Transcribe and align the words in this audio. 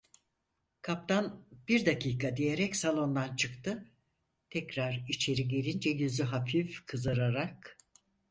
Kaptan: 0.81 1.45
"Bir 1.67 1.85
dakika!" 1.85 2.37
diyerek 2.37 2.75
salondan 2.75 3.35
çıktı, 3.35 3.85
tekrar 4.49 5.05
içeri 5.09 5.47
gelince, 5.47 5.89
yüzü 5.89 6.23
hafif 6.23 6.85
kızararak: 6.85 7.77